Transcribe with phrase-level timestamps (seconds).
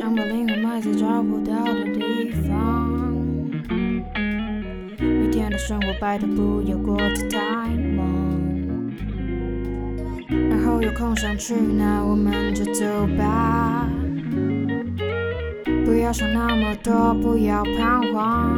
[0.00, 2.88] 想把灵魂埋在找不到的地方。
[4.98, 8.90] 每天的生活拜托不要过得太忙。
[10.48, 12.86] 然后有空想去哪，我们就走
[13.18, 13.86] 吧。
[15.84, 18.56] 不要想那么多，不要彷徨。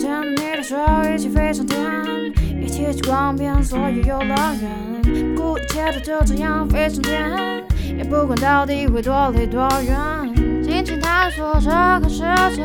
[0.00, 0.78] 着你的手，
[1.14, 1.78] 一起飞上天，
[2.58, 5.34] 一起去逛遍所有游乐园。
[5.34, 7.62] 不顾一切的就这样飞上天，
[7.96, 9.96] 也不管到底会多累多远。
[10.62, 12.22] 尽情探索这个世
[12.54, 12.64] 界，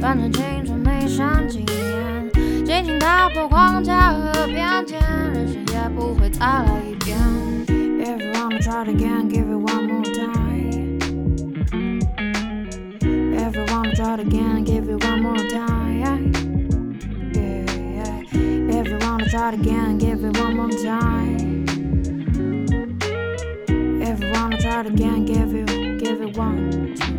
[0.00, 2.30] 反正青春没剩几年。
[2.64, 4.98] 尽情打破框架和偏见，
[5.32, 7.16] 人生也不会再来一遍。
[7.68, 10.98] If you wanna try it again, give it one more time.
[13.36, 16.32] If you wanna try it again, give it one more time.
[17.32, 17.64] Yeah,
[17.96, 18.14] yeah.
[18.80, 21.25] If you wanna try again, give it one more time.
[24.76, 25.64] start again, give you,
[25.98, 27.15] give it one.